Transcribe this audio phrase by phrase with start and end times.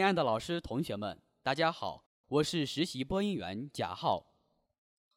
[0.00, 4.32] 亲爱的老师、同学们，大家好，我是实习播音员贾浩。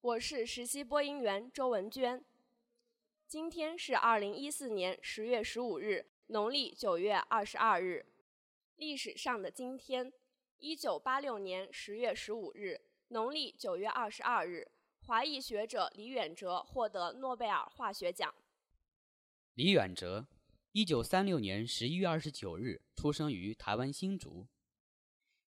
[0.00, 2.24] 我是实习播音员周文娟。
[3.26, 8.06] 今天是二零一四年十月十五日，农历九月二十二日。
[8.76, 10.12] 历史上的今天，
[10.58, 18.32] 一九八六年十月十五日，农历九月二十二日，华裔学者李远哲获得诺贝尔化学奖。
[19.54, 20.28] 李远哲，
[20.70, 24.46] 一九三六年十一月二十九日出生于台湾新竹。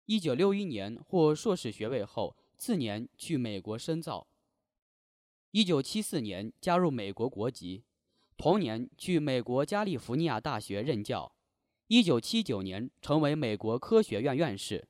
[0.07, 4.25] 一九六一年获硕士学位后，次年去美国深造。
[5.51, 7.83] 一九七四年加入美国国籍，
[8.37, 11.33] 同年去美国加利福尼亚大学任教。
[11.87, 14.87] 一九七九年成为美国科学院院士。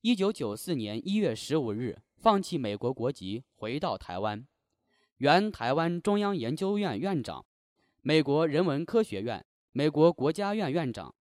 [0.00, 4.46] 一九九四年一月十五日放弃美国国籍，回到台湾，
[5.18, 7.44] 原台湾中央研究院院长。
[8.00, 11.14] 美国人文科学院、美国国家院院长，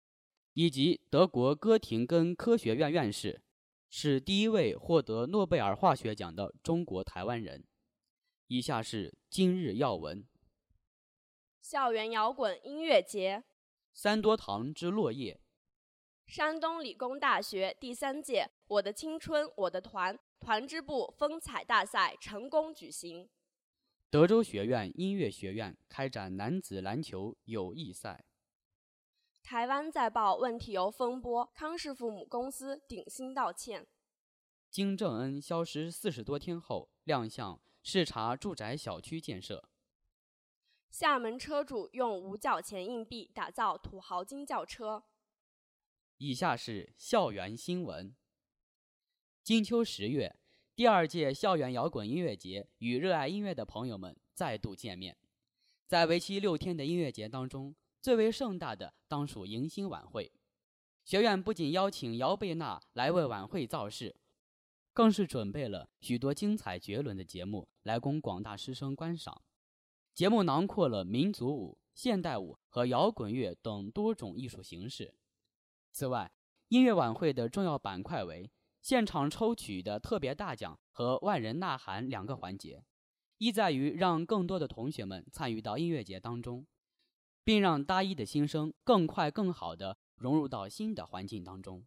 [0.53, 3.41] 以及德国哥廷根科学院院士，
[3.89, 7.63] 是第一位获得诺贝尔化学奖的中国台湾人。
[8.47, 10.27] 以下是今日要闻：
[11.61, 13.43] 校园摇滚音乐节，
[13.93, 15.39] 三多堂之落叶，
[16.27, 23.29] 山东理工大学第三届“我的青春我的团”团支部风采大赛成功举行。
[24.09, 28.25] 德州学院音乐学院开展男子篮球友谊赛。
[29.51, 33.85] 台湾再爆问题油风波，康氏父母公司顶新道歉。
[34.69, 39.67] 金正恩消失四十多天后亮相视察住宅小区建设。
[40.89, 45.03] 厦门车主用五角钱硬币打造土豪金轿车。
[46.15, 48.15] 以下是校园新闻。
[49.43, 50.33] 金秋十月。
[50.73, 55.17] 第二届校园摇滚音乐节与热爱音乐的朋友们再度见面。
[55.85, 60.33] 在为期六天的音乐节当中，最为盛大的当属迎新晚会。
[61.05, 64.15] 学院不仅邀请姚贝娜来为晚会造势，
[64.91, 69.43] 更是准备了许多精彩绝伦的节目来供广大师生观赏。
[70.15, 75.13] 节目囊括了民族舞、现代舞和摇滚乐等多种艺术形式。
[75.91, 76.31] 此外，
[76.69, 78.51] 音乐晚会的重要板块为。
[78.81, 82.83] 现场抽取的特别大奖和万人呐喊两个环节，
[83.37, 86.65] 意在于让更多的同学们参与到音乐节当中，
[87.51, 91.85] 并让大一的新生更快、更好地融入到新的环境当中。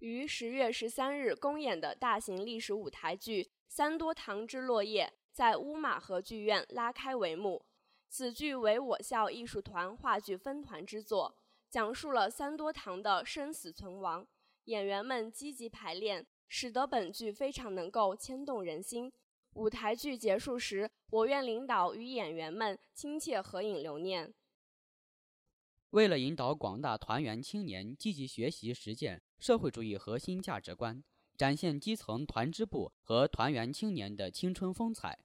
[0.00, 7.64] 于十月十三日公演的大型历史舞台剧《三多堂之落叶》在乌马河剧院拉开帷幕。
[8.08, 11.36] 此剧为我校艺术团话剧分团之作，
[11.70, 14.26] 讲述了三多堂的生死存亡。
[14.64, 19.12] 演员们积极排练，使得本剧非常能够牵动人心。
[19.52, 24.34] 舞台剧结束时，我院领导与演员们亲切合影留念。
[25.94, 31.00] 为了引导广大团员青年积极学习实践社会主义核心价值观，
[31.36, 35.16] 展现基层团支部和团员青年的青春风采，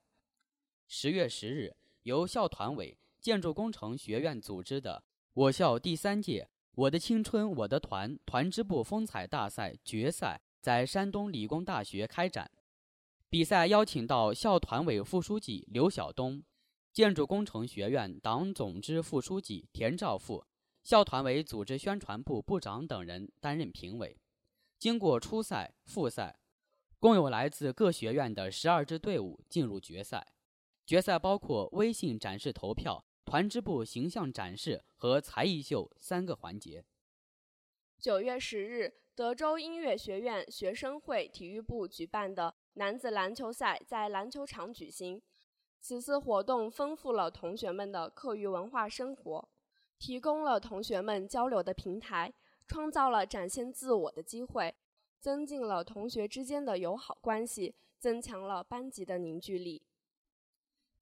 [0.88, 5.04] 十月十日，由校团委建筑工程学院组织的
[5.34, 6.48] 我校第三届。
[6.76, 12.50] 我的青春，我的团团支部风采大赛决赛在山东理工大学开展。
[13.28, 16.44] 比赛邀请到校团委副书记刘晓东、
[16.94, 20.46] 建筑工程学院党总支副书记田兆富、
[20.90, 24.18] 校团委组织宣传部部长等人担任评委。
[24.80, 26.40] 经过初赛、复赛，
[26.98, 30.26] 共有来自各学院的十二支队伍进入决赛。
[30.88, 33.06] 决赛包括微信展示投票。
[33.24, 36.84] 团支部形象展示和才艺秀三个环节。
[38.00, 45.22] 九月十日，德州音乐学院学生会体育部举办的男子篮球赛在篮球场举行。
[45.80, 49.48] 此次活动丰富了同学们的课余文化生活，
[50.00, 52.34] 提供了同学们交流的平台，
[52.66, 54.74] 创造了展现自我的机会，
[55.20, 59.84] 增进了同学之间的友好关系，增强了班级的凝聚力。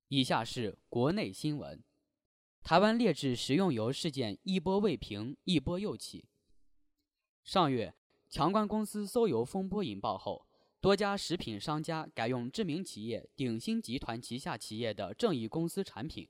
[0.08, 1.84] 以下是国内新闻。
[2.64, 6.26] 台湾劣质食用油事件一波未平，一波又起。
[7.44, 7.94] 上月，
[8.28, 10.46] 强冠公司馊油风波引爆后，
[10.82, 16.28] 多家食品商家改用知名企业鼎新集团旗下企业的正义公司产品。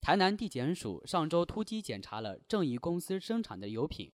[0.00, 4.10] 台南地检署上周突击检查了正义公司生产的油品，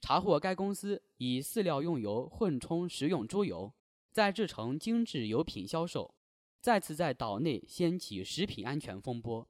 [0.00, 3.72] 查获该公司以饲料用油混充食用猪油，
[4.10, 6.14] 再制成精致油品销售，
[6.60, 9.48] 再次在岛内掀起食品安全风波。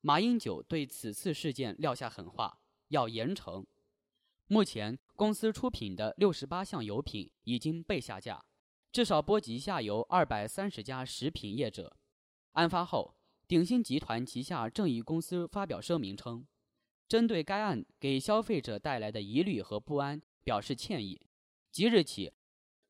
[0.00, 2.58] 马英九对此次事件撂下狠话，
[2.88, 3.64] 要严惩。
[4.48, 8.44] 目前，公司出品的六十八项油品已经被下架，
[8.90, 11.96] 至少波及下游二百三十家食品业者。
[12.52, 13.14] 案发后，
[13.52, 16.46] 鼎鑫集团旗下正义公司发表声明称，
[17.06, 21.20] 针对该案给消费者带来的疑虑和不安表示歉意，
[21.70, 22.32] 即日起，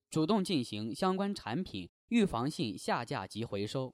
[0.08, 3.92] 主动进行相关产品预防性下架及回收。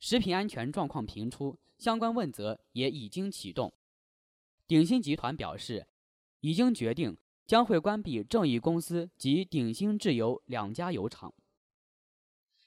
[0.00, 3.72] 食品安全状况频出，相关问责也已经启动。
[4.66, 5.86] 鼎鑫集团表示，
[6.40, 7.16] 已经决定
[7.46, 11.32] 将会关闭正义公司及鼎鑫制油两家油厂。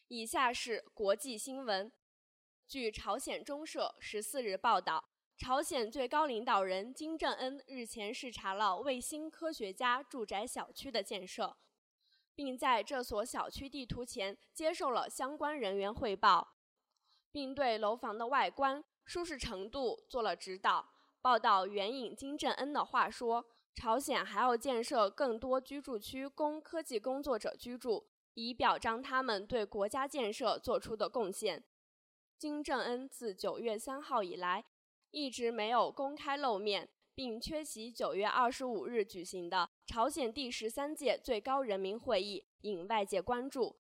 [0.08, 1.92] 以下是国际新闻。
[2.70, 5.04] 据朝鲜中社十四日报道，
[5.36, 11.58] 朝鲜最高领导人金正恩日前视察了卫星科学家住宅小区的建设，
[12.36, 16.58] 并在这所小区地图前接受了相关人员汇报，
[17.32, 20.92] 并对楼房的外观、舒适程度做了指导。
[21.24, 23.44] 报道援引金正恩的话说
[23.74, 28.06] ：“朝鲜还要建设更多居住区供科技工作者居住，
[28.36, 31.64] 以表彰他们对国家建设做出的贡献。”
[32.40, 34.64] 金正恩自九月三号以来
[35.12, 43.76] 一直没有公开露面，并缺席九月二十五日举行的朝鲜第十三届最高人民会议，引外界关注。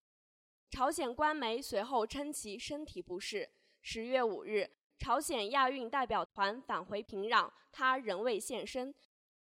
[0.69, 3.49] 朝鲜官媒随后称其身体不适。
[3.81, 4.69] 十月五日。
[4.97, 8.93] 朝鲜亚运代表团返回平壤，他仍未现身，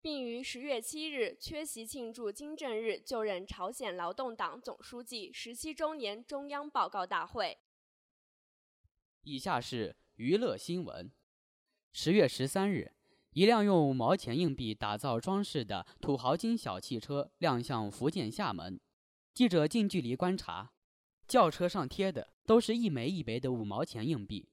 [0.01, 7.57] 并于十月七日缺席庆祝金正日就任朝鲜劳动党总书记十七周年中央报告大会。
[9.23, 11.11] 以下是娱乐新闻：
[11.93, 12.91] 十月十三日，
[13.33, 18.81] 一辆用五毛钱硬币打造装饰的土豪金小汽车亮相福建厦门。
[19.31, 20.73] 记者近距离观察，
[21.27, 24.49] 轿车上贴的都是一枚一枚的五毛钱硬币。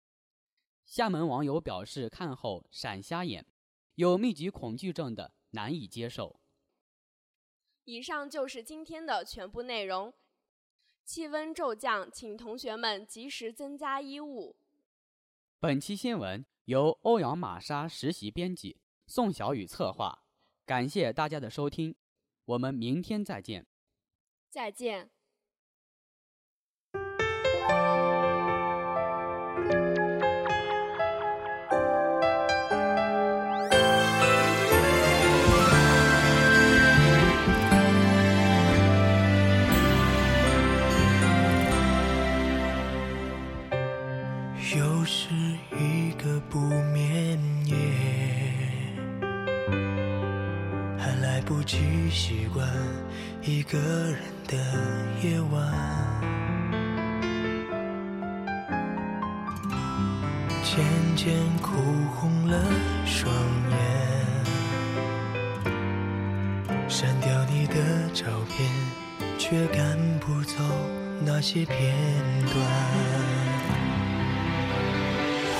[0.84, 3.46] 厦门网友表示看后闪瞎眼，
[3.94, 6.38] 有密集恐惧症的难以接受。
[7.84, 10.12] 以上就是今天的全部内容。
[11.08, 14.54] 气温骤降，请同学们及时增加衣物。
[15.58, 18.76] 本期新闻由欧阳玛莎实习编辑，
[19.06, 20.22] 宋小雨策划。
[20.66, 21.96] 感谢大家的收听，
[22.44, 23.66] 我们明天再见。
[24.50, 25.08] 再见。
[61.18, 61.72] 渐渐哭
[62.14, 62.62] 红了
[63.04, 63.34] 双
[63.70, 63.76] 眼，
[66.88, 67.74] 删掉你的
[68.14, 68.70] 照片，
[69.36, 70.54] 却赶不走
[71.24, 71.92] 那些片
[72.46, 72.56] 段，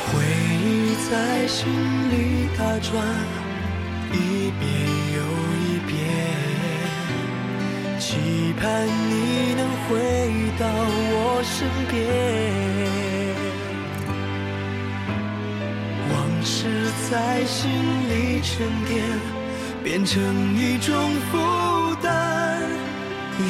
[0.07, 0.23] 回
[0.63, 1.67] 忆在心
[2.09, 3.05] 里打转，
[4.13, 4.63] 一遍
[5.17, 5.19] 又
[5.67, 5.91] 一遍。
[7.99, 8.07] 期
[8.61, 9.99] 盼你能回
[10.57, 11.99] 到我身边，
[16.45, 17.71] 是在心
[18.09, 19.05] 里沉淀，
[19.83, 20.23] 变成
[20.57, 20.95] 一种
[21.31, 21.39] 负
[22.03, 22.61] 担。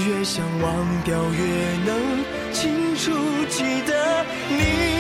[0.07, 1.43] 越想忘掉，越
[1.87, 1.91] 能
[2.53, 3.11] 清楚
[3.49, 4.98] 记得你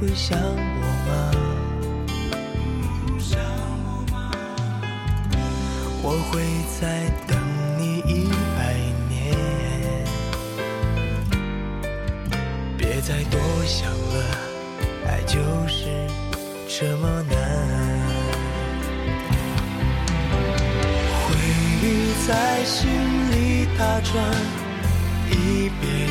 [0.00, 1.10] 会想我吗？
[6.04, 6.40] 我会
[6.80, 7.36] 再等
[7.78, 8.58] 你一百
[9.08, 9.34] 年，
[12.76, 14.14] 别再多想了，
[15.08, 15.34] 爱就
[15.66, 16.06] 是
[16.68, 17.36] 这么难。
[21.26, 21.34] 回
[21.82, 21.84] 忆
[22.28, 22.88] 在心
[23.32, 24.14] 里打转，
[25.32, 26.08] 一遍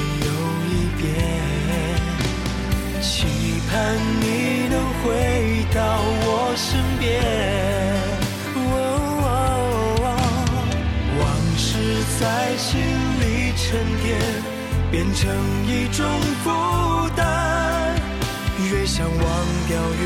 [3.78, 5.06] 盼你能回
[5.72, 5.80] 到
[6.26, 6.68] 我身
[6.98, 7.06] 边，
[11.20, 11.24] 往
[11.56, 11.70] 事
[12.20, 12.22] 在
[12.58, 12.82] 心
[13.22, 13.24] 里
[13.56, 13.62] 沉
[14.02, 14.08] 淀，
[14.90, 15.30] 变成
[15.68, 16.04] 一种
[16.44, 16.46] 负
[17.16, 17.22] 担。
[18.72, 19.16] 越想忘
[19.68, 20.06] 掉，越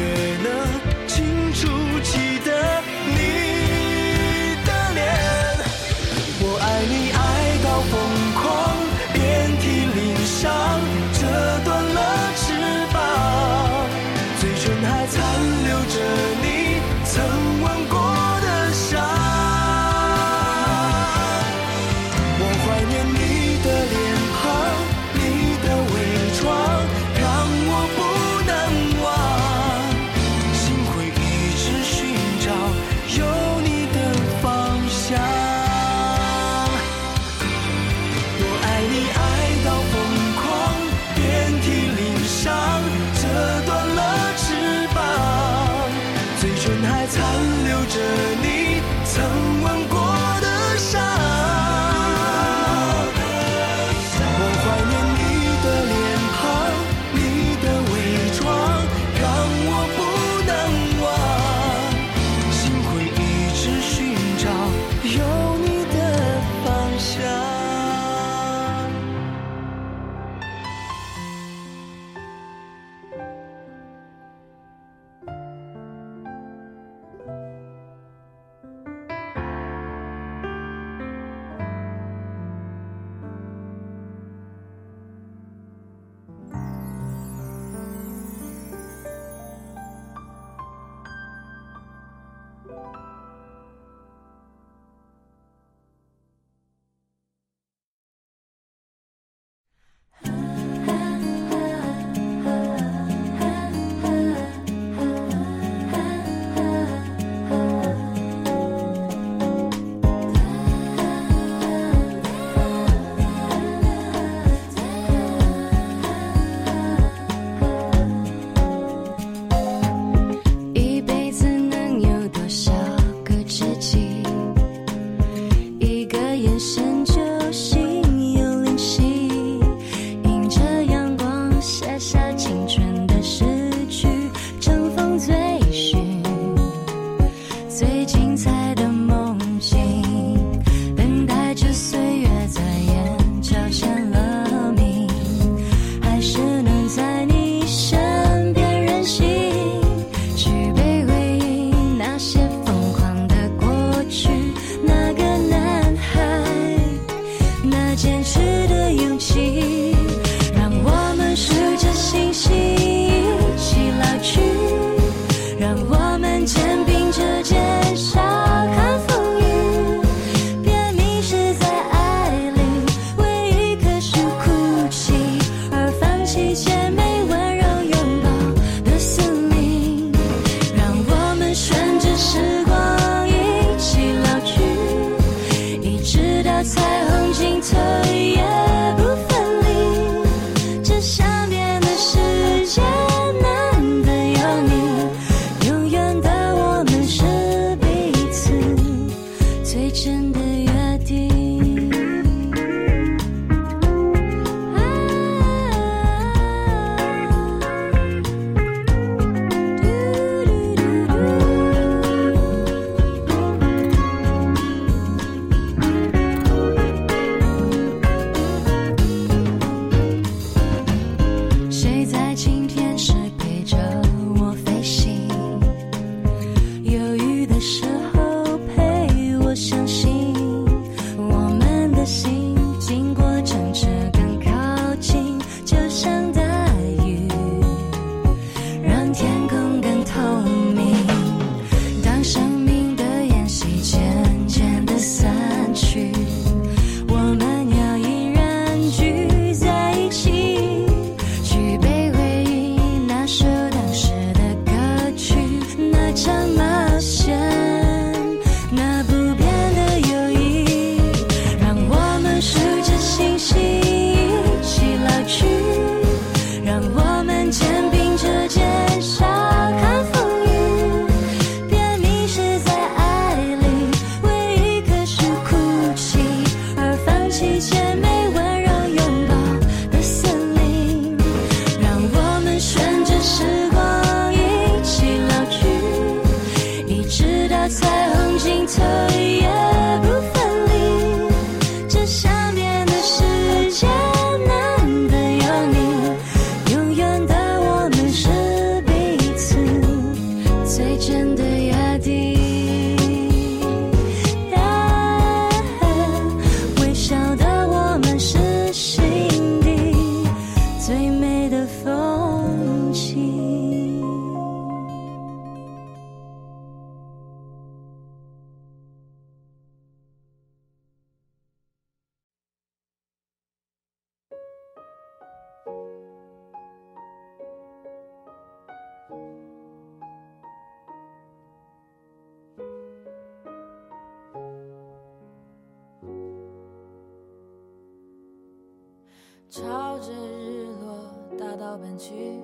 [339.51, 342.39] 朝着日落大道奔去，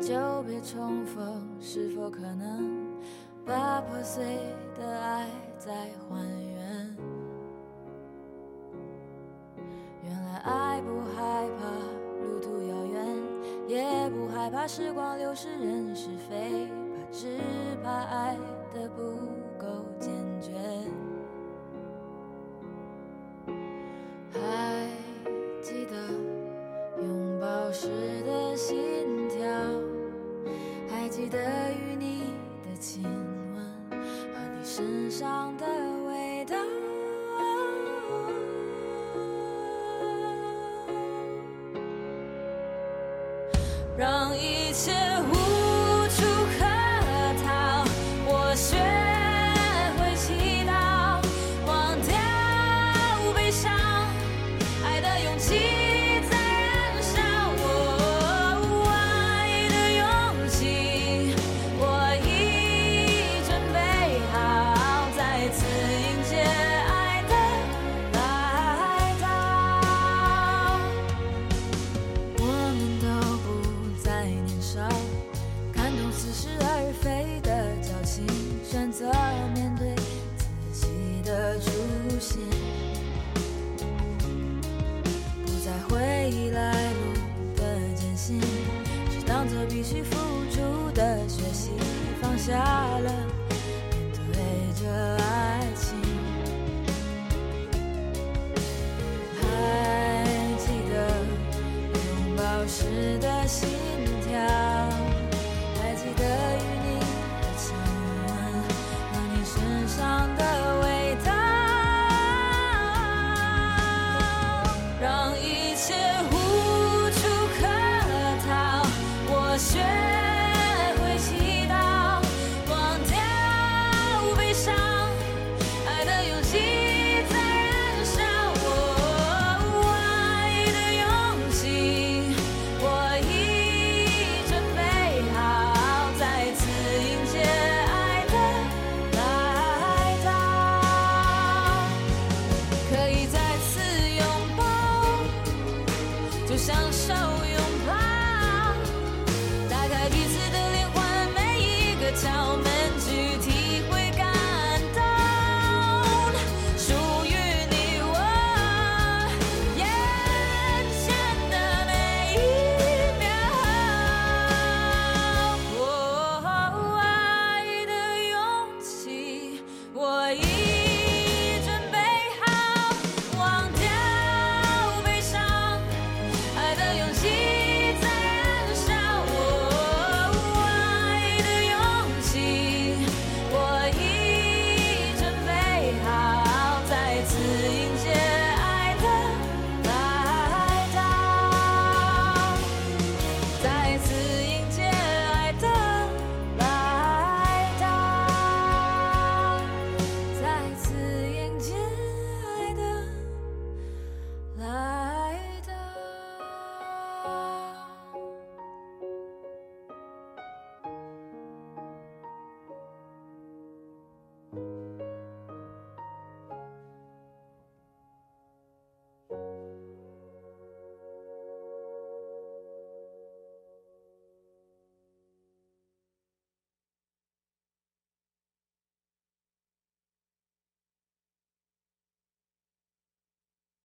[0.00, 0.14] 久
[0.46, 2.86] 别重逢，是否可能
[3.44, 4.24] 把破碎
[4.74, 5.28] 的爱
[5.58, 5.70] 再
[6.08, 6.96] 还原？
[10.02, 11.68] 原来爱不害怕
[12.24, 13.14] 路途遥远，
[13.68, 17.38] 也不害怕时光流逝人是非，怕只
[17.84, 18.38] 怕爱
[18.72, 19.02] 的不
[19.58, 19.66] 够
[20.00, 20.27] 坚。